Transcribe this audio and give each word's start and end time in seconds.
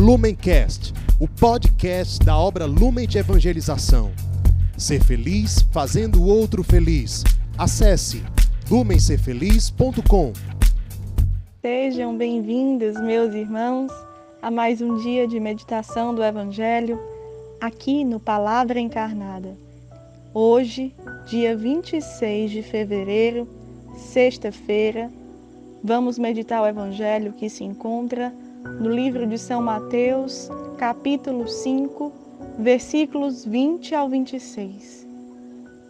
Lumencast, 0.00 0.94
o 1.20 1.28
podcast 1.28 2.24
da 2.24 2.34
obra 2.34 2.64
Lumen 2.64 3.06
de 3.06 3.18
Evangelização. 3.18 4.10
Ser 4.74 5.04
feliz 5.04 5.60
fazendo 5.70 6.22
o 6.22 6.26
outro 6.26 6.64
feliz. 6.64 7.22
Acesse 7.58 8.22
lumencerfeliz.com. 8.70 10.32
Sejam 11.60 12.16
bem-vindos, 12.16 12.98
meus 13.02 13.34
irmãos, 13.34 13.92
a 14.40 14.50
mais 14.50 14.80
um 14.80 14.96
dia 14.96 15.28
de 15.28 15.38
meditação 15.38 16.14
do 16.14 16.24
Evangelho 16.24 16.98
aqui 17.60 18.02
no 18.02 18.18
Palavra 18.18 18.80
Encarnada. 18.80 19.54
Hoje, 20.32 20.94
dia 21.26 21.54
26 21.54 22.50
de 22.50 22.62
fevereiro, 22.62 23.46
sexta-feira, 23.98 25.10
vamos 25.84 26.18
meditar 26.18 26.62
o 26.62 26.66
Evangelho 26.66 27.34
que 27.34 27.50
se 27.50 27.64
encontra 27.64 28.32
no 28.64 28.90
livro 28.90 29.26
de 29.26 29.38
São 29.38 29.62
Mateus, 29.62 30.48
capítulo 30.76 31.48
5, 31.48 32.12
versículos 32.58 33.44
20 33.44 33.94
ao 33.94 34.08
26. 34.08 35.06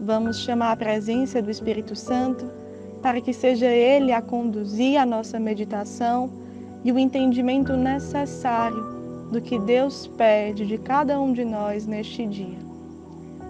Vamos 0.00 0.38
chamar 0.38 0.72
a 0.72 0.76
presença 0.76 1.42
do 1.42 1.50
Espírito 1.50 1.96
Santo 1.96 2.50
para 3.02 3.20
que 3.20 3.32
seja 3.32 3.66
Ele 3.66 4.12
a 4.12 4.22
conduzir 4.22 4.98
a 4.98 5.06
nossa 5.06 5.38
meditação 5.40 6.30
e 6.84 6.92
o 6.92 6.98
entendimento 6.98 7.76
necessário 7.76 9.28
do 9.30 9.40
que 9.40 9.58
Deus 9.58 10.06
pede 10.06 10.66
de 10.66 10.78
cada 10.78 11.20
um 11.20 11.32
de 11.32 11.44
nós 11.44 11.86
neste 11.86 12.26
dia. 12.26 12.58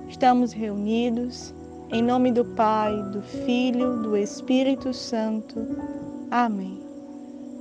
Estamos 0.08 0.52
reunidos 0.52 1.54
em 1.92 2.02
nome 2.02 2.32
do 2.32 2.44
Pai, 2.44 2.94
do 3.10 3.20
Filho, 3.22 4.02
do 4.02 4.16
Espírito 4.16 4.92
Santo. 4.94 5.66
Amém. 6.30 6.89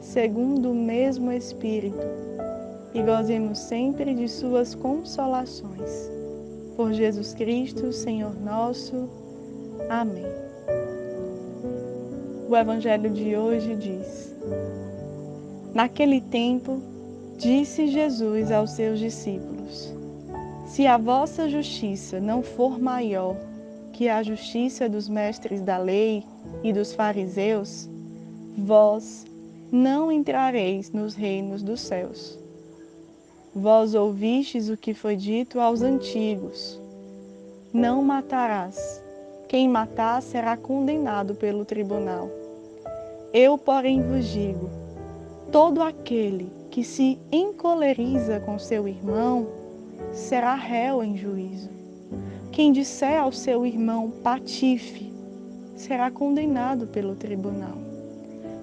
segundo 0.00 0.70
o 0.70 0.74
mesmo 0.74 1.30
Espírito, 1.30 2.06
e 2.92 3.02
gozemos 3.02 3.58
sempre 3.58 4.14
de 4.14 4.28
Suas 4.28 4.74
consolações. 4.74 6.10
Por 6.76 6.92
Jesus 6.92 7.34
Cristo, 7.34 7.92
Senhor 7.92 8.34
nosso. 8.40 9.08
Amém. 9.88 10.26
O 12.48 12.56
Evangelho 12.56 13.10
de 13.10 13.36
hoje 13.36 13.76
diz: 13.76 14.34
Naquele 15.72 16.20
tempo, 16.20 16.80
disse 17.36 17.86
Jesus 17.86 18.50
aos 18.50 18.70
seus 18.70 18.98
discípulos: 18.98 19.94
Se 20.66 20.86
a 20.86 20.96
vossa 20.96 21.48
justiça 21.48 22.18
não 22.18 22.42
for 22.42 22.80
maior 22.80 23.36
que 23.92 24.08
a 24.08 24.22
justiça 24.22 24.88
dos 24.88 25.08
mestres 25.08 25.60
da 25.60 25.78
lei 25.78 26.24
e 26.64 26.72
dos 26.72 26.92
fariseus, 26.92 27.88
vós 28.56 29.24
não 29.72 30.10
entrareis 30.10 30.90
nos 30.90 31.14
reinos 31.14 31.62
dos 31.62 31.80
céus. 31.80 32.38
Vós 33.54 33.94
ouvistes 33.94 34.68
o 34.68 34.76
que 34.76 34.92
foi 34.94 35.16
dito 35.16 35.60
aos 35.60 35.82
antigos: 35.82 36.80
Não 37.72 38.02
matarás. 38.02 39.02
Quem 39.48 39.68
matar 39.68 40.22
será 40.22 40.56
condenado 40.56 41.34
pelo 41.34 41.64
tribunal. 41.64 42.30
Eu, 43.32 43.58
porém, 43.58 44.02
vos 44.02 44.26
digo: 44.26 44.70
todo 45.50 45.82
aquele 45.82 46.50
que 46.70 46.84
se 46.84 47.18
encoleriza 47.32 48.40
com 48.40 48.58
seu 48.58 48.86
irmão 48.86 49.48
será 50.12 50.54
réu 50.54 51.02
em 51.02 51.16
juízo. 51.16 51.70
Quem 52.52 52.72
disser 52.72 53.20
ao 53.20 53.32
seu 53.32 53.64
irmão 53.66 54.10
patife 54.10 55.12
será 55.76 56.10
condenado 56.10 56.86
pelo 56.86 57.14
tribunal. 57.14 57.89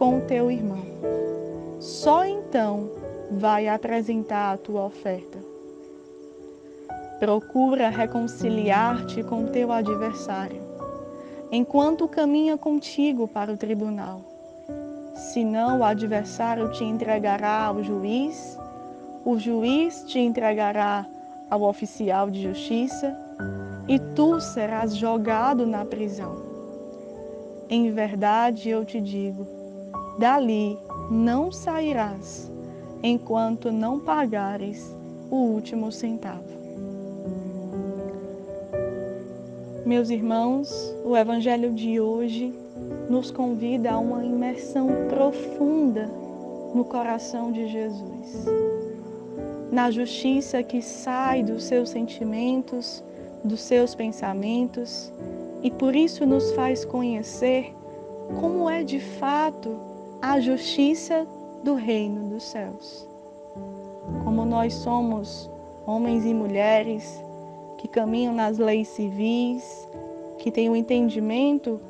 com 0.00 0.18
teu 0.20 0.50
irmão 0.50 0.80
só 1.78 2.24
então 2.24 2.88
vai 3.30 3.68
apresentar 3.68 4.54
a 4.54 4.56
tua 4.56 4.86
oferta. 4.86 5.38
Procura 7.18 7.90
reconciliar-te 7.90 9.22
com 9.22 9.44
teu 9.44 9.70
adversário, 9.70 10.62
enquanto 11.52 12.08
caminha 12.08 12.56
contigo 12.56 13.28
para 13.28 13.52
o 13.52 13.58
tribunal. 13.58 14.22
Senão 15.14 15.80
o 15.80 15.84
adversário 15.84 16.72
te 16.72 16.82
entregará 16.82 17.66
ao 17.66 17.84
juiz, 17.84 18.58
o 19.22 19.38
juiz 19.38 20.02
te 20.04 20.18
entregará 20.18 21.04
ao 21.50 21.60
oficial 21.60 22.30
de 22.30 22.42
justiça 22.42 23.14
e 23.86 23.98
tu 23.98 24.40
serás 24.40 24.96
jogado 24.96 25.66
na 25.66 25.84
prisão. 25.84 26.36
Em 27.68 27.92
verdade 27.92 28.70
eu 28.70 28.82
te 28.82 28.98
digo, 28.98 29.59
dali 30.18 30.78
não 31.10 31.50
sairás 31.50 32.50
enquanto 33.02 33.72
não 33.72 33.98
pagares 33.98 34.94
o 35.30 35.36
último 35.36 35.90
centavo. 35.90 36.50
Meus 39.84 40.10
irmãos, 40.10 40.94
o 41.04 41.16
Evangelho 41.16 41.72
de 41.72 42.00
hoje 42.00 42.54
nos 43.08 43.30
convida 43.30 43.92
a 43.92 43.98
uma 43.98 44.24
imersão 44.24 44.88
profunda 45.08 46.08
no 46.74 46.84
coração 46.84 47.50
de 47.50 47.66
Jesus, 47.66 48.44
na 49.72 49.90
justiça 49.90 50.62
que 50.62 50.80
sai 50.80 51.42
dos 51.42 51.64
seus 51.64 51.90
sentimentos, 51.90 53.02
dos 53.42 53.60
seus 53.60 53.94
pensamentos, 53.94 55.12
e 55.62 55.70
por 55.70 55.96
isso 55.96 56.24
nos 56.24 56.52
faz 56.52 56.84
conhecer 56.84 57.74
como 58.38 58.70
é 58.70 58.84
de 58.84 59.00
fato 59.00 59.89
a 60.22 60.38
justiça 60.38 61.26
do 61.64 61.74
reino 61.74 62.28
dos 62.28 62.42
céus. 62.42 63.08
Como 64.22 64.44
nós 64.44 64.74
somos 64.74 65.50
homens 65.86 66.26
e 66.26 66.34
mulheres 66.34 67.22
que 67.78 67.88
caminham 67.88 68.34
nas 68.34 68.58
leis 68.58 68.88
civis, 68.88 69.88
que 70.38 70.50
têm 70.50 70.68
um 70.68 70.76
entendimento 70.76 71.80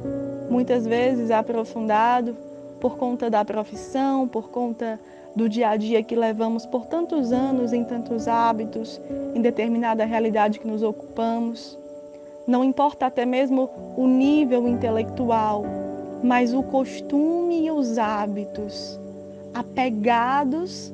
muitas 0.49 0.87
vezes 0.87 1.31
aprofundado 1.31 2.37
por 2.81 2.97
conta 2.97 3.29
da 3.29 3.45
profissão, 3.45 4.29
por 4.29 4.49
conta 4.51 4.99
do 5.35 5.49
dia 5.49 5.71
a 5.71 5.77
dia 5.77 6.03
que 6.03 6.15
levamos 6.15 6.65
por 6.67 6.87
tantos 6.87 7.33
anos 7.33 7.73
em 7.73 7.85
tantos 7.85 8.29
hábitos, 8.29 9.01
em 9.34 9.41
determinada 9.41 10.04
realidade 10.04 10.60
que 10.60 10.66
nos 10.66 10.83
ocupamos. 10.83 11.78
Não 12.47 12.65
importa 12.65 13.07
até 13.07 13.27
mesmo 13.27 13.69
o 13.97 14.07
nível 14.07 14.66
intelectual, 14.66 15.65
mas 16.22 16.53
o 16.53 16.63
costume 16.63 17.67
e 17.67 17.71
os 17.71 17.99
hábitos 17.99 18.99
apegados 19.55 20.93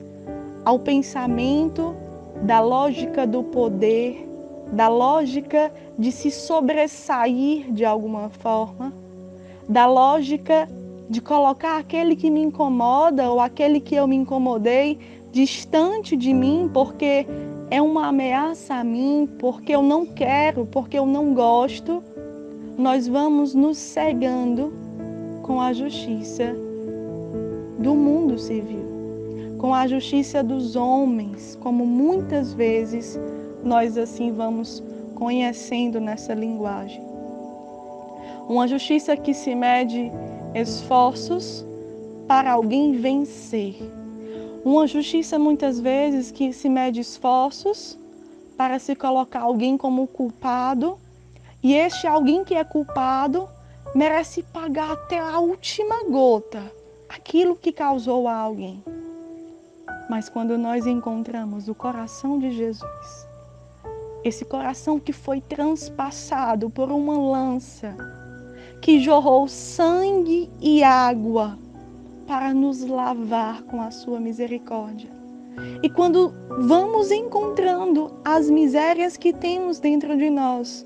ao 0.64 0.78
pensamento 0.78 1.94
da 2.42 2.60
lógica 2.60 3.26
do 3.26 3.42
poder, 3.42 4.28
da 4.72 4.88
lógica 4.88 5.72
de 5.98 6.10
se 6.12 6.30
sobressair 6.30 7.72
de 7.72 7.84
alguma 7.84 8.28
forma, 8.28 8.92
da 9.68 9.86
lógica 9.86 10.68
de 11.08 11.20
colocar 11.20 11.78
aquele 11.78 12.16
que 12.16 12.30
me 12.30 12.40
incomoda 12.40 13.30
ou 13.30 13.40
aquele 13.40 13.80
que 13.80 13.94
eu 13.94 14.06
me 14.06 14.16
incomodei 14.16 14.98
distante 15.30 16.16
de 16.16 16.32
mim 16.32 16.70
porque 16.72 17.26
é 17.70 17.82
uma 17.82 18.08
ameaça 18.08 18.74
a 18.74 18.84
mim, 18.84 19.28
porque 19.38 19.74
eu 19.74 19.82
não 19.82 20.06
quero, 20.06 20.66
porque 20.66 20.98
eu 20.98 21.04
não 21.04 21.34
gosto, 21.34 22.02
nós 22.78 23.08
vamos 23.08 23.54
nos 23.54 23.76
cegando 23.76 24.72
com 25.46 25.60
a 25.60 25.72
justiça 25.72 26.54
do 27.78 27.94
mundo 27.94 28.38
civil. 28.38 28.84
com 29.58 29.74
a 29.74 29.86
justiça 29.86 30.42
dos 30.42 30.76
homens, 30.76 31.56
como 31.62 31.86
muitas 31.86 32.52
vezes 32.52 33.18
nós 33.64 33.96
assim 33.96 34.30
vamos 34.30 34.82
conhecendo 35.14 35.98
nessa 35.98 36.34
linguagem. 36.34 37.02
Uma 38.48 38.68
justiça 38.68 39.16
que 39.16 39.32
se 39.32 39.54
mede 39.54 40.12
esforços 40.54 41.64
para 42.28 42.52
alguém 42.52 42.92
vencer. 42.92 43.76
Uma 44.64 44.86
justiça 44.86 45.38
muitas 45.38 45.80
vezes 45.80 46.30
que 46.30 46.52
se 46.52 46.68
mede 46.68 47.00
esforços 47.00 47.98
para 48.56 48.78
se 48.78 48.94
colocar 48.94 49.40
alguém 49.40 49.76
como 49.76 50.06
culpado, 50.06 50.98
e 51.62 51.74
este 51.74 52.06
alguém 52.06 52.44
que 52.44 52.54
é 52.54 52.62
culpado 52.62 53.48
merece 53.96 54.42
pagar 54.42 54.92
até 54.92 55.18
a 55.18 55.38
última 55.38 56.04
gota 56.04 56.70
aquilo 57.08 57.56
que 57.56 57.72
causou 57.72 58.28
a 58.28 58.36
alguém. 58.36 58.84
Mas 60.10 60.28
quando 60.28 60.58
nós 60.58 60.86
encontramos 60.86 61.66
o 61.66 61.74
coração 61.74 62.38
de 62.38 62.50
Jesus, 62.50 63.26
esse 64.22 64.44
coração 64.44 65.00
que 65.00 65.14
foi 65.14 65.40
transpassado 65.40 66.68
por 66.68 66.92
uma 66.92 67.18
lança, 67.18 67.96
que 68.82 69.00
jorrou 69.00 69.48
sangue 69.48 70.50
e 70.60 70.84
água 70.84 71.58
para 72.26 72.52
nos 72.52 72.82
lavar 72.82 73.62
com 73.62 73.80
a 73.80 73.90
sua 73.90 74.20
misericórdia. 74.20 75.08
E 75.82 75.88
quando 75.88 76.34
vamos 76.58 77.10
encontrando 77.10 78.12
as 78.22 78.50
misérias 78.50 79.16
que 79.16 79.32
temos 79.32 79.78
dentro 79.78 80.18
de 80.18 80.28
nós, 80.28 80.84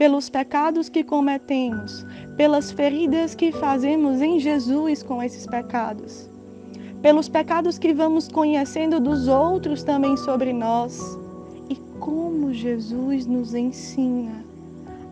pelos 0.00 0.30
pecados 0.30 0.88
que 0.88 1.04
cometemos, 1.04 2.06
pelas 2.34 2.72
feridas 2.72 3.34
que 3.34 3.52
fazemos 3.52 4.22
em 4.22 4.40
Jesus 4.40 5.02
com 5.02 5.22
esses 5.22 5.46
pecados, 5.46 6.26
pelos 7.02 7.28
pecados 7.28 7.78
que 7.78 7.92
vamos 7.92 8.26
conhecendo 8.26 8.98
dos 8.98 9.28
outros 9.28 9.82
também 9.82 10.16
sobre 10.16 10.54
nós, 10.54 10.98
e 11.68 11.76
como 11.98 12.50
Jesus 12.50 13.26
nos 13.26 13.54
ensina 13.54 14.42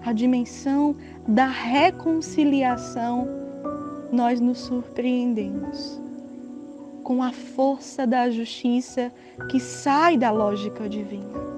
a 0.07 0.15
dimensão 0.15 0.97
da 1.29 1.49
reconciliação, 1.49 3.29
nós 4.11 4.41
nos 4.41 4.57
surpreendemos 4.57 6.01
com 7.05 7.23
a 7.23 7.31
força 7.31 8.07
da 8.07 8.31
justiça 8.31 9.13
que 9.51 9.61
sai 9.61 10.17
da 10.17 10.31
lógica 10.31 10.89
divina. 10.89 11.58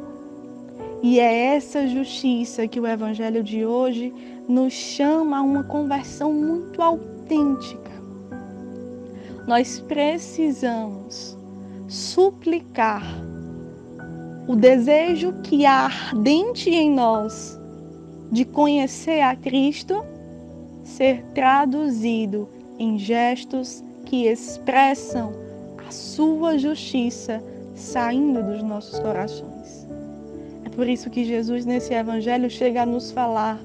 E 1.02 1.18
é 1.18 1.54
essa 1.56 1.86
justiça 1.86 2.68
que 2.68 2.78
o 2.78 2.86
Evangelho 2.86 3.42
de 3.42 3.64
hoje 3.64 4.12
nos 4.46 4.72
chama 4.72 5.38
a 5.38 5.42
uma 5.42 5.64
conversão 5.64 6.32
muito 6.32 6.82
autêntica. 6.82 7.90
Nós 9.46 9.80
precisamos 9.80 11.36
suplicar 11.88 13.02
o 14.46 14.54
desejo 14.54 15.32
que 15.42 15.64
há 15.64 15.86
ardente 15.86 16.68
em 16.70 16.90
nós 16.90 17.58
de 18.30 18.44
conhecer 18.44 19.22
a 19.22 19.34
Cristo 19.34 20.04
ser 20.84 21.22
traduzido 21.34 22.48
em 22.78 22.98
gestos 22.98 23.82
que 24.06 24.26
expressam 24.26 25.32
a 25.86 25.90
sua 25.90 26.58
justiça 26.58 27.42
saindo 27.74 28.42
dos 28.42 28.62
nossos 28.62 28.98
corações. 28.98 29.59
Por 30.80 30.88
isso 30.88 31.10
que 31.10 31.26
Jesus, 31.26 31.66
nesse 31.66 31.92
Evangelho, 31.92 32.48
chega 32.48 32.80
a 32.80 32.86
nos 32.86 33.12
falar, 33.12 33.60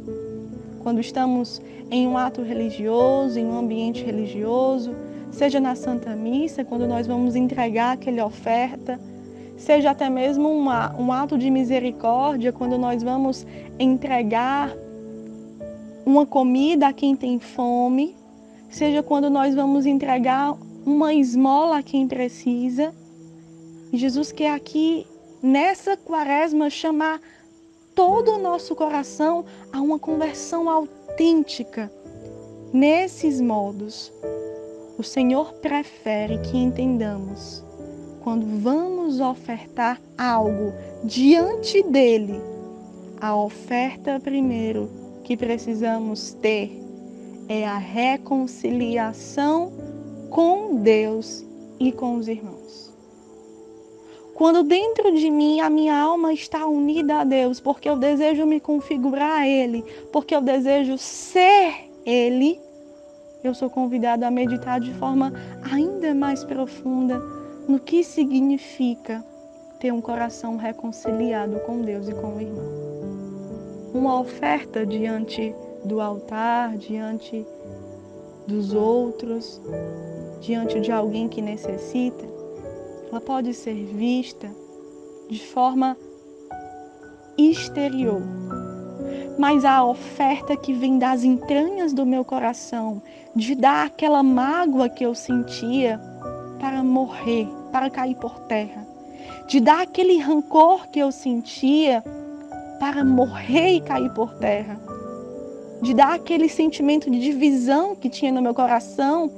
quando 0.83 0.99
estamos 0.99 1.61
em 1.89 2.05
um 2.05 2.17
ato 2.17 2.41
religioso, 2.41 3.39
em 3.39 3.45
um 3.45 3.57
ambiente 3.57 4.03
religioso, 4.03 4.93
seja 5.31 5.61
na 5.61 5.75
Santa 5.75 6.13
Missa, 6.13 6.65
quando 6.65 6.85
nós 6.85 7.07
vamos 7.07 7.33
entregar 7.33 7.93
aquela 7.93 8.25
oferta, 8.25 8.99
seja 9.55 9.91
até 9.91 10.09
mesmo 10.09 10.49
uma, 10.49 10.93
um 10.99 11.09
ato 11.09 11.37
de 11.37 11.49
misericórdia, 11.49 12.51
quando 12.51 12.77
nós 12.77 13.01
vamos 13.01 13.47
entregar 13.79 14.75
uma 16.05 16.25
comida 16.25 16.89
a 16.89 16.93
quem 16.93 17.15
tem 17.15 17.39
fome, 17.39 18.13
seja 18.69 19.01
quando 19.01 19.29
nós 19.29 19.55
vamos 19.55 19.85
entregar 19.85 20.53
uma 20.85 21.13
esmola 21.13 21.77
a 21.77 21.81
quem 21.81 22.09
precisa. 22.09 22.93
Jesus 23.93 24.33
quer 24.33 24.53
aqui, 24.53 25.07
nessa 25.45 25.95
quaresma, 25.95 26.71
chamar 26.71 27.21
todo 27.93 28.31
o 28.31 28.39
nosso 28.39 28.75
coração 28.75 29.45
a 29.71 29.79
uma 29.79 29.99
conversão 29.99 30.67
autêntica 30.67 31.91
nesses 32.73 33.39
modos. 33.39 34.11
O 34.97 35.03
Senhor 35.03 35.53
prefere 35.53 36.39
que 36.39 36.57
entendamos 36.57 37.63
quando 38.23 38.59
vamos 38.59 39.19
ofertar 39.19 40.01
algo 40.17 40.73
diante 41.03 41.83
dele, 41.83 42.41
a 43.21 43.35
oferta 43.35 44.19
primeiro 44.19 44.89
que 45.23 45.37
precisamos 45.37 46.33
ter 46.33 46.81
é 47.47 47.67
a 47.67 47.77
reconciliação 47.77 49.71
com 50.31 50.77
Deus 50.77 51.45
e 51.79 51.91
com 51.91 52.15
os 52.15 52.27
irmãos. 52.27 52.94
Quando 54.35 54.63
dentro 54.63 55.13
de 55.13 55.31
mim 55.31 55.61
a 55.61 55.69
minha 55.69 55.97
alma 55.97 56.33
está 56.33 56.67
unida 56.67 57.21
a 57.21 57.23
Deus, 57.23 57.61
porque 57.61 57.89
eu 57.89 57.95
desejo 57.95 58.45
me 58.45 58.59
configurar 58.59 59.39
a 59.39 59.47
Ele, 59.47 59.81
porque 60.11 60.35
eu 60.35 60.41
desejo 60.41 60.97
ser 60.97 61.89
Ele, 62.05 62.59
eu 63.41 63.53
sou 63.53 63.69
convidado 63.69 64.25
a 64.25 64.29
meditar 64.29 64.81
de 64.81 64.93
forma 64.95 65.31
ainda 65.71 66.13
mais 66.13 66.43
profunda 66.43 67.17
no 67.65 67.79
que 67.79 68.03
significa 68.03 69.23
ter 69.79 69.93
um 69.93 70.01
coração 70.01 70.57
reconciliado 70.57 71.57
com 71.61 71.81
Deus 71.81 72.09
e 72.09 72.13
com 72.13 72.35
o 72.35 72.41
irmão. 72.41 72.65
Uma 73.93 74.19
oferta 74.19 74.85
diante 74.85 75.55
do 75.85 76.01
altar, 76.01 76.75
diante 76.75 77.45
dos 78.45 78.73
outros, 78.73 79.61
diante 80.41 80.81
de 80.81 80.91
alguém 80.91 81.29
que 81.29 81.41
necessita, 81.41 82.34
ela 83.15 83.21
pode 83.21 83.53
ser 83.53 83.73
vista 83.73 84.53
de 85.29 85.39
forma 85.39 85.95
exterior. 87.37 88.21
Mas 89.39 89.63
a 89.63 89.85
oferta 89.85 90.57
que 90.57 90.73
vem 90.73 90.99
das 90.99 91.23
entranhas 91.23 91.93
do 91.93 92.05
meu 92.05 92.25
coração, 92.25 93.01
de 93.33 93.55
dar 93.55 93.85
aquela 93.85 94.21
mágoa 94.21 94.89
que 94.89 95.05
eu 95.05 95.15
sentia, 95.15 95.97
para 96.59 96.83
morrer, 96.83 97.47
para 97.71 97.89
cair 97.89 98.15
por 98.15 98.37
terra, 98.41 98.85
de 99.47 99.61
dar 99.61 99.83
aquele 99.83 100.17
rancor 100.17 100.89
que 100.89 100.99
eu 100.99 101.09
sentia 101.09 102.03
para 102.81 103.05
morrer 103.05 103.75
e 103.75 103.81
cair 103.81 104.13
por 104.13 104.33
terra, 104.33 104.77
de 105.81 105.93
dar 105.93 106.15
aquele 106.15 106.49
sentimento 106.49 107.09
de 107.09 107.17
divisão 107.17 107.95
que 107.95 108.09
tinha 108.09 108.31
no 108.31 108.41
meu 108.41 108.53
coração, 108.53 109.31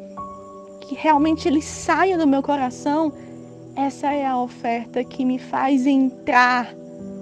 que 0.82 0.96
realmente 0.96 1.48
ele 1.48 1.62
saia 1.62 2.18
do 2.18 2.26
meu 2.26 2.42
coração. 2.42 3.14
Essa 3.78 4.12
é 4.12 4.26
a 4.26 4.42
oferta 4.42 5.04
que 5.04 5.24
me 5.24 5.38
faz 5.38 5.86
entrar 5.86 6.74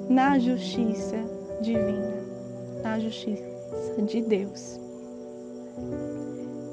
na 0.07 0.39
justiça 0.39 1.17
divina, 1.59 2.15
na 2.81 2.97
justiça 2.97 3.43
de 4.07 4.21
Deus. 4.21 4.79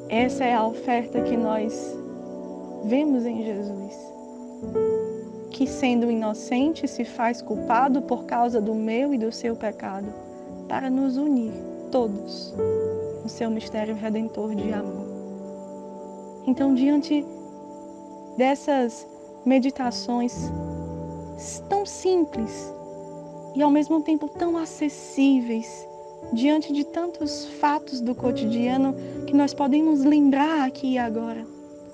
Essa 0.09 0.45
é 0.45 0.55
a 0.55 0.65
oferta 0.65 1.21
que 1.23 1.37
nós 1.37 1.99
vemos 2.85 3.27
em 3.27 3.43
Jesus, 3.43 3.97
que 5.51 5.67
sendo 5.67 6.09
inocente 6.09 6.87
se 6.87 7.05
faz 7.05 7.43
culpado 7.43 8.03
por 8.03 8.25
causa 8.25 8.61
do 8.61 8.77
meu 8.77 9.13
e 9.13 9.19
do 9.19 9.33
seu 9.33 9.57
pecado, 9.57 10.07
para 10.69 10.89
nos 10.89 11.17
unir 11.17 11.53
todos 11.91 12.55
no 13.21 13.29
seu 13.29 13.51
mistério 13.51 13.97
redentor 13.97 14.55
de 14.55 14.73
amor. 14.73 15.09
Então, 16.47 16.73
diante 16.73 17.27
dessas 18.39 19.11
meditações 19.45 20.51
tão 21.69 21.85
simples 21.85 22.73
e 23.55 23.63
ao 23.63 23.71
mesmo 23.71 24.01
tempo 24.03 24.29
tão 24.29 24.57
acessíveis, 24.57 25.87
diante 26.33 26.73
de 26.73 26.85
tantos 26.85 27.47
fatos 27.61 28.01
do 28.01 28.15
cotidiano 28.15 28.95
que 29.27 29.35
nós 29.35 29.53
podemos 29.53 30.05
lembrar 30.05 30.67
aqui 30.67 30.93
e 30.93 30.99
agora. 30.99 31.45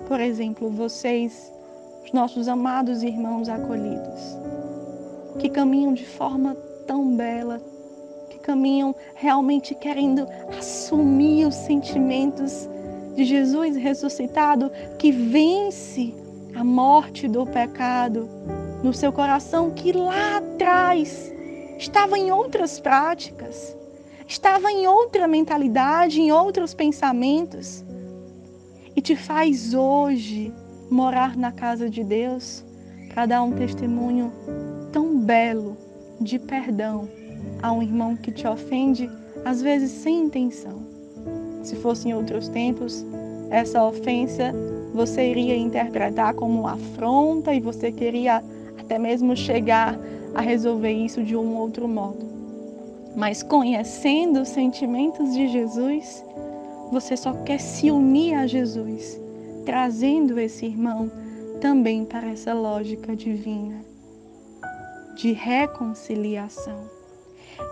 Por 0.07 0.19
exemplo, 0.19 0.69
vocês, 0.69 1.51
os 2.05 2.13
nossos 2.13 2.47
amados 2.47 3.03
irmãos 3.03 3.49
acolhidos, 3.49 4.37
que 5.39 5.49
caminham 5.49 5.93
de 5.93 6.05
forma 6.05 6.55
tão 6.87 7.15
bela, 7.15 7.61
que 8.29 8.39
caminham 8.39 8.95
realmente 9.15 9.75
querendo 9.75 10.27
assumir 10.57 11.45
os 11.45 11.55
sentimentos 11.55 12.69
de 13.15 13.25
Jesus 13.25 13.75
ressuscitado, 13.75 14.71
que 14.97 15.11
vence 15.11 16.13
a 16.55 16.63
morte 16.63 17.27
do 17.27 17.45
pecado 17.45 18.29
no 18.83 18.93
seu 18.93 19.11
coração, 19.11 19.71
que 19.71 19.91
lá 19.91 20.37
atrás 20.37 21.31
estava 21.77 22.17
em 22.17 22.31
outras 22.31 22.79
práticas, 22.79 23.75
estava 24.27 24.71
em 24.71 24.87
outra 24.87 25.27
mentalidade, 25.27 26.21
em 26.21 26.31
outros 26.31 26.73
pensamentos 26.73 27.83
e 28.95 29.01
te 29.01 29.15
faz 29.15 29.73
hoje 29.73 30.53
morar 30.89 31.37
na 31.37 31.51
casa 31.51 31.89
de 31.89 32.03
Deus 32.03 32.63
para 33.13 33.25
dar 33.25 33.43
um 33.43 33.51
testemunho 33.51 34.31
tão 34.91 35.19
belo 35.19 35.77
de 36.19 36.37
perdão 36.37 37.07
a 37.61 37.71
um 37.71 37.81
irmão 37.81 38.15
que 38.15 38.31
te 38.31 38.47
ofende, 38.47 39.09
às 39.45 39.61
vezes 39.61 39.91
sem 39.91 40.25
intenção. 40.25 40.81
Se 41.63 41.75
fosse 41.77 42.09
em 42.09 42.13
outros 42.13 42.49
tempos, 42.49 43.05
essa 43.49 43.83
ofensa 43.83 44.53
você 44.99 45.29
iria 45.29 45.55
interpretar 45.55 46.33
como 46.33 46.59
uma 46.59 46.73
afronta 46.73 47.53
e 47.53 47.61
você 47.61 47.89
queria 47.89 48.43
até 48.77 48.99
mesmo 48.99 49.33
chegar 49.33 49.97
a 50.35 50.41
resolver 50.41 50.91
isso 50.91 51.23
de 51.23 51.37
um 51.37 51.55
outro 51.55 51.87
modo. 51.87 52.27
Mas 53.15 53.41
conhecendo 53.41 54.41
os 54.41 54.49
sentimentos 54.49 55.33
de 55.33 55.47
Jesus, 55.47 56.21
você 56.91 57.15
só 57.15 57.31
quer 57.45 57.61
se 57.61 57.89
unir 57.89 58.33
a 58.33 58.45
Jesus, 58.45 59.17
trazendo 59.65 60.37
esse 60.37 60.65
irmão 60.65 61.09
também 61.61 62.03
para 62.03 62.27
essa 62.27 62.53
lógica 62.53 63.15
divina 63.15 63.79
de 65.15 65.31
reconciliação, 65.31 66.89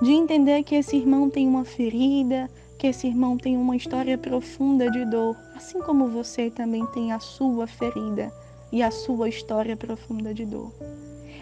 de 0.01 0.13
entender 0.13 0.63
que 0.63 0.75
esse 0.75 0.96
irmão 0.96 1.29
tem 1.29 1.46
uma 1.46 1.65
ferida, 1.65 2.50
que 2.77 2.88
esse 2.88 3.05
irmão 3.05 3.38
tem 3.38 3.57
uma 3.57 3.75
história 3.75 4.17
profunda 4.17 4.89
de 4.89 5.03
dor, 5.03 5.36
assim 5.57 5.79
como 5.79 6.07
você 6.07 6.51
também 6.51 6.85
tem 6.87 7.11
a 7.11 7.19
sua 7.19 7.65
ferida 7.65 8.31
e 8.71 8.83
a 8.83 8.91
sua 8.91 9.27
história 9.27 9.75
profunda 9.75 10.31
de 10.31 10.45
dor. 10.45 10.71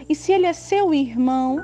E 0.08 0.14
se 0.14 0.32
ele 0.32 0.46
é 0.46 0.54
seu 0.54 0.94
irmão, 0.94 1.58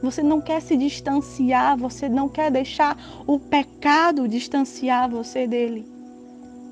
você 0.00 0.22
não 0.22 0.40
quer 0.40 0.62
se 0.62 0.76
distanciar, 0.76 1.76
você 1.76 2.08
não 2.08 2.28
quer 2.28 2.48
deixar 2.50 2.96
o 3.26 3.40
pecado 3.40 4.28
distanciar 4.28 5.10
você 5.10 5.48
dele. 5.48 5.84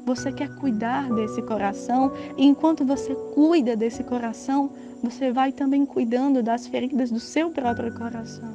Você 0.06 0.30
quer 0.32 0.54
cuidar 0.54 1.12
desse 1.12 1.42
coração, 1.42 2.12
e 2.36 2.46
enquanto 2.46 2.84
você 2.84 3.12
cuida 3.34 3.76
desse 3.76 4.04
coração, 4.04 4.70
você 5.02 5.32
vai 5.32 5.50
também 5.50 5.84
cuidando 5.84 6.44
das 6.44 6.68
feridas 6.68 7.10
do 7.10 7.18
seu 7.18 7.50
próprio 7.50 7.92
coração. 7.92 8.54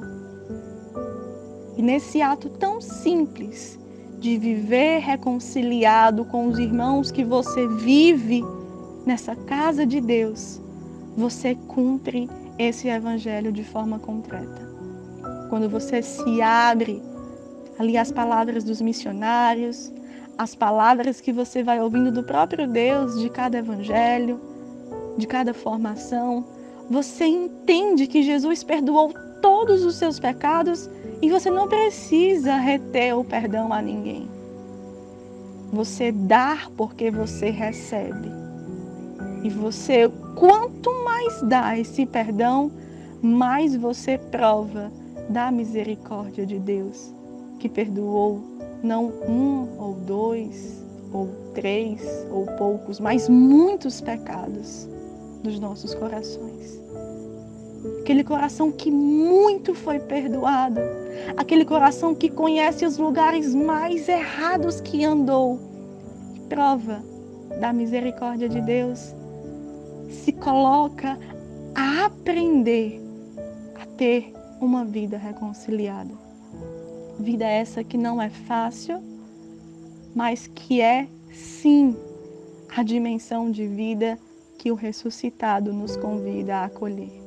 E 1.76 1.82
nesse 1.82 2.22
ato 2.22 2.48
tão 2.48 2.80
simples 2.80 3.78
de 4.24 4.38
viver 4.38 5.00
reconciliado 5.00 6.24
com 6.24 6.46
os 6.46 6.58
irmãos 6.58 7.10
que 7.10 7.22
você 7.22 7.68
vive 7.68 8.42
nessa 9.04 9.36
casa 9.36 9.84
de 9.84 10.00
Deus, 10.00 10.62
você 11.14 11.54
cumpre 11.54 12.30
esse 12.58 12.88
evangelho 12.88 13.52
de 13.52 13.62
forma 13.62 13.98
concreta. 13.98 14.66
Quando 15.50 15.68
você 15.68 16.00
se 16.00 16.40
abre 16.40 17.02
ali 17.78 17.98
às 17.98 18.10
palavras 18.10 18.64
dos 18.64 18.80
missionários, 18.80 19.92
as 20.38 20.54
palavras 20.54 21.20
que 21.20 21.30
você 21.30 21.62
vai 21.62 21.78
ouvindo 21.78 22.10
do 22.10 22.22
próprio 22.22 22.66
Deus 22.66 23.20
de 23.20 23.28
cada 23.28 23.58
evangelho, 23.58 24.40
de 25.18 25.26
cada 25.26 25.52
formação, 25.52 26.46
você 26.88 27.26
entende 27.26 28.06
que 28.06 28.22
Jesus 28.22 28.64
perdoou 28.64 29.12
todos 29.44 29.84
os 29.84 29.96
seus 29.96 30.18
pecados 30.18 30.88
e 31.20 31.30
você 31.30 31.50
não 31.50 31.68
precisa 31.68 32.56
reter 32.56 33.14
o 33.14 33.22
perdão 33.22 33.74
a 33.74 33.82
ninguém. 33.82 34.26
Você 35.70 36.10
dá 36.10 36.66
porque 36.78 37.10
você 37.10 37.50
recebe. 37.50 38.30
E 39.42 39.50
você, 39.50 40.10
quanto 40.34 40.90
mais 41.04 41.42
dá 41.42 41.78
esse 41.78 42.06
perdão, 42.06 42.72
mais 43.20 43.76
você 43.76 44.16
prova 44.16 44.90
da 45.28 45.50
misericórdia 45.50 46.46
de 46.46 46.58
Deus, 46.58 47.12
que 47.58 47.68
perdoou 47.68 48.40
não 48.82 49.12
um 49.28 49.68
ou 49.78 49.92
dois 49.92 50.82
ou 51.12 51.28
três 51.52 52.00
ou 52.30 52.46
poucos, 52.56 52.98
mas 52.98 53.28
muitos 53.28 54.00
pecados 54.00 54.88
dos 55.42 55.60
nossos 55.60 55.94
corações. 55.94 56.83
Aquele 58.04 58.22
coração 58.22 58.70
que 58.70 58.90
muito 58.90 59.74
foi 59.74 59.98
perdoado, 59.98 60.78
aquele 61.38 61.64
coração 61.64 62.14
que 62.14 62.28
conhece 62.28 62.84
os 62.84 62.98
lugares 62.98 63.54
mais 63.54 64.06
errados 64.10 64.78
que 64.78 65.02
andou, 65.06 65.58
prova 66.46 67.02
da 67.58 67.72
misericórdia 67.72 68.46
de 68.46 68.60
Deus, 68.60 69.14
se 70.10 70.32
coloca 70.32 71.18
a 71.74 72.04
aprender 72.04 73.00
a 73.80 73.86
ter 73.86 74.34
uma 74.60 74.84
vida 74.84 75.16
reconciliada. 75.16 76.12
Vida 77.18 77.46
essa 77.46 77.82
que 77.82 77.96
não 77.96 78.20
é 78.20 78.28
fácil, 78.28 79.02
mas 80.14 80.46
que 80.46 80.82
é 80.82 81.08
sim 81.32 81.96
a 82.76 82.82
dimensão 82.82 83.50
de 83.50 83.66
vida 83.66 84.18
que 84.58 84.70
o 84.70 84.74
ressuscitado 84.74 85.72
nos 85.72 85.96
convida 85.96 86.56
a 86.56 86.64
acolher. 86.66 87.23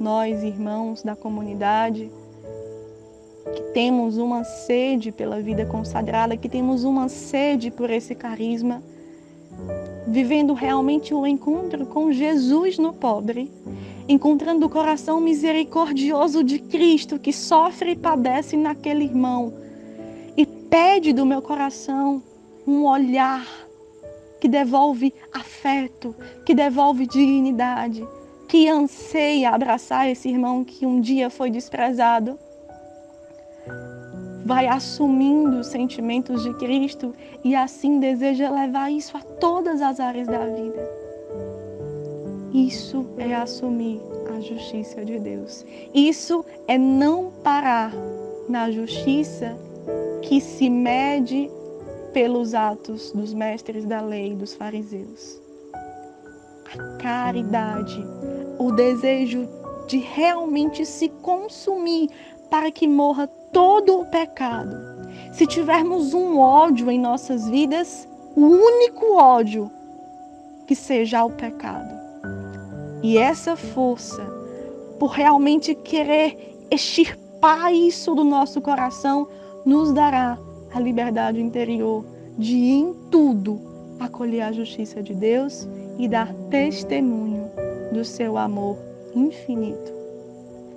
Nós, 0.00 0.42
irmãos 0.42 1.02
da 1.02 1.14
comunidade, 1.14 2.10
que 3.54 3.62
temos 3.74 4.16
uma 4.16 4.44
sede 4.44 5.12
pela 5.12 5.42
vida 5.42 5.66
consagrada, 5.66 6.38
que 6.38 6.48
temos 6.48 6.84
uma 6.84 7.10
sede 7.10 7.70
por 7.70 7.90
esse 7.90 8.14
carisma, 8.14 8.82
vivendo 10.08 10.54
realmente 10.54 11.12
o 11.12 11.26
encontro 11.26 11.84
com 11.84 12.10
Jesus 12.10 12.78
no 12.78 12.94
pobre, 12.94 13.52
encontrando 14.08 14.64
o 14.64 14.70
coração 14.70 15.20
misericordioso 15.20 16.42
de 16.42 16.60
Cristo 16.60 17.18
que 17.18 17.30
sofre 17.32 17.90
e 17.90 17.96
padece 17.96 18.56
naquele 18.56 19.04
irmão 19.04 19.52
e 20.34 20.46
pede 20.46 21.12
do 21.12 21.26
meu 21.26 21.42
coração 21.42 22.22
um 22.66 22.86
olhar 22.86 23.46
que 24.40 24.48
devolve 24.48 25.12
afeto, 25.30 26.16
que 26.46 26.54
devolve 26.54 27.06
dignidade, 27.06 28.02
que 28.50 28.68
anseia 28.68 29.50
abraçar 29.50 30.10
esse 30.10 30.28
irmão 30.28 30.64
que 30.64 30.84
um 30.84 31.00
dia 31.00 31.30
foi 31.30 31.52
desprezado. 31.52 32.36
Vai 34.44 34.66
assumindo 34.66 35.60
os 35.60 35.68
sentimentos 35.68 36.42
de 36.42 36.52
Cristo 36.54 37.14
e 37.44 37.54
assim 37.54 38.00
deseja 38.00 38.50
levar 38.50 38.90
isso 38.90 39.16
a 39.16 39.20
todas 39.20 39.80
as 39.80 40.00
áreas 40.00 40.26
da 40.26 40.44
vida. 40.44 40.90
Isso 42.52 43.06
é 43.18 43.32
assumir 43.32 44.00
a 44.36 44.40
justiça 44.40 45.04
de 45.04 45.20
Deus. 45.20 45.64
Isso 45.94 46.44
é 46.66 46.76
não 46.76 47.30
parar 47.44 47.92
na 48.48 48.68
justiça 48.68 49.56
que 50.22 50.40
se 50.40 50.68
mede 50.68 51.48
pelos 52.12 52.52
atos 52.52 53.12
dos 53.12 53.32
mestres 53.32 53.84
da 53.84 54.00
lei, 54.00 54.34
dos 54.34 54.56
fariseus. 54.56 55.40
A 56.72 56.96
caridade, 56.98 58.04
o 58.60 58.70
desejo 58.70 59.48
de 59.88 59.96
realmente 59.96 60.84
se 60.84 61.08
consumir 61.08 62.10
para 62.50 62.70
que 62.70 62.86
morra 62.86 63.26
todo 63.26 64.00
o 64.00 64.04
pecado. 64.04 64.76
Se 65.32 65.46
tivermos 65.46 66.12
um 66.12 66.38
ódio 66.38 66.90
em 66.90 67.00
nossas 67.00 67.48
vidas, 67.48 68.06
o 68.36 68.42
único 68.42 69.16
ódio 69.16 69.70
que 70.66 70.74
seja 70.76 71.24
o 71.24 71.30
pecado. 71.30 71.88
E 73.02 73.16
essa 73.16 73.56
força, 73.56 74.22
por 74.98 75.12
realmente 75.12 75.74
querer 75.74 76.66
extirpar 76.70 77.72
isso 77.72 78.14
do 78.14 78.24
nosso 78.24 78.60
coração, 78.60 79.26
nos 79.64 79.90
dará 79.90 80.38
a 80.74 80.78
liberdade 80.78 81.40
interior 81.40 82.04
de, 82.36 82.56
em 82.56 82.94
tudo, 83.10 83.58
acolher 83.98 84.42
a 84.42 84.52
justiça 84.52 85.02
de 85.02 85.14
Deus 85.14 85.66
e 85.98 86.06
dar 86.06 86.30
testemunho 86.50 87.39
do 87.92 88.04
seu 88.04 88.36
amor 88.36 88.76
infinito. 89.14 89.92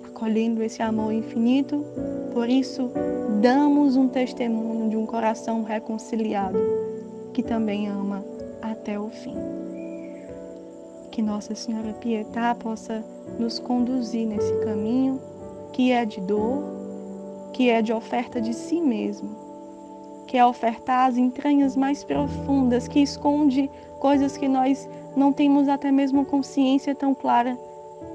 Acolhendo 0.05 0.63
esse 0.63 0.81
amor 0.81 1.11
infinito, 1.13 1.83
por 2.33 2.49
isso, 2.49 2.91
damos 3.41 3.95
um 3.95 4.07
testemunho 4.07 4.89
de 4.89 4.95
um 4.95 5.05
coração 5.05 5.63
reconciliado 5.63 6.59
que 7.33 7.43
também 7.43 7.87
ama 7.87 8.23
até 8.61 8.99
o 8.99 9.09
fim. 9.09 9.35
Que 11.11 11.21
Nossa 11.21 11.55
Senhora 11.55 11.93
Pietá 11.93 12.55
possa 12.55 13.03
nos 13.37 13.59
conduzir 13.59 14.27
nesse 14.27 14.53
caminho 14.59 15.19
que 15.71 15.91
é 15.91 16.05
de 16.05 16.21
dor, 16.21 16.63
que 17.53 17.69
é 17.69 17.81
de 17.81 17.91
oferta 17.91 18.39
de 18.39 18.53
si 18.53 18.79
mesmo 18.79 19.43
que 20.33 20.37
é 20.39 20.43
ofertar 20.43 21.09
as 21.09 21.15
entranhas 21.15 21.75
mais 21.75 22.03
profundas, 22.03 22.87
que 22.87 22.99
esconde 22.99 23.69
coisas 23.99 24.35
que 24.35 24.47
nós 24.47 24.89
não 25.15 25.31
temos 25.31 25.67
até 25.67 25.91
mesmo 25.91 26.25
consciência 26.25 26.95
tão 26.95 27.13
clara, 27.13 27.57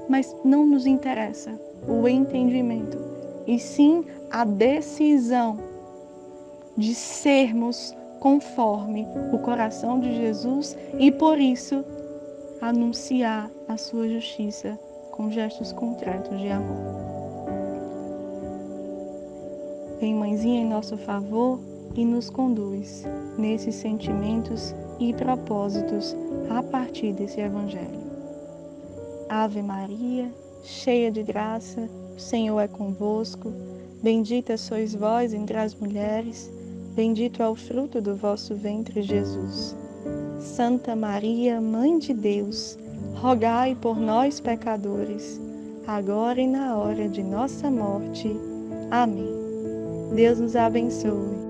mas 0.07 0.35
não 0.43 0.65
nos 0.65 0.85
interessa 0.85 1.59
o 1.87 2.07
entendimento, 2.07 2.97
e 3.47 3.59
sim 3.59 4.03
a 4.29 4.43
decisão 4.43 5.57
de 6.77 6.93
sermos 6.93 7.95
conforme 8.19 9.07
o 9.31 9.39
coração 9.39 9.99
de 9.99 10.15
Jesus 10.15 10.77
e 10.97 11.11
por 11.11 11.39
isso 11.39 11.83
anunciar 12.61 13.49
a 13.67 13.77
sua 13.77 14.09
justiça 14.09 14.77
com 15.11 15.31
gestos 15.31 15.71
concretos 15.71 16.39
de 16.39 16.49
amor. 16.49 17.09
Vem, 19.99 20.15
mãezinha, 20.15 20.61
em 20.61 20.67
nosso 20.67 20.97
favor 20.97 21.59
e 21.95 22.05
nos 22.05 22.29
conduz 22.29 23.05
nesses 23.37 23.75
sentimentos 23.75 24.73
e 24.99 25.13
propósitos 25.13 26.15
a 26.49 26.61
partir 26.61 27.13
desse 27.13 27.39
Evangelho. 27.39 28.09
Ave 29.29 29.61
Maria, 29.61 30.31
cheia 30.63 31.11
de 31.11 31.23
graça, 31.23 31.87
o 32.15 32.19
Senhor 32.19 32.59
é 32.59 32.67
convosco. 32.67 33.51
Bendita 34.01 34.57
sois 34.57 34.95
vós 34.95 35.33
entre 35.33 35.57
as 35.57 35.75
mulheres, 35.75 36.51
bendito 36.95 37.43
é 37.43 37.47
o 37.47 37.55
fruto 37.55 38.01
do 38.01 38.15
vosso 38.15 38.55
ventre, 38.55 39.01
Jesus. 39.01 39.75
Santa 40.39 40.95
Maria, 40.95 41.59
Mãe 41.59 41.99
de 41.99 42.13
Deus, 42.13 42.77
rogai 43.15 43.75
por 43.75 43.97
nós, 43.99 44.39
pecadores, 44.39 45.39
agora 45.85 46.39
e 46.41 46.47
na 46.47 46.77
hora 46.77 47.07
de 47.07 47.21
nossa 47.21 47.69
morte. 47.69 48.35
Amém. 48.89 49.29
Deus 50.15 50.39
nos 50.39 50.55
abençoe. 50.55 51.49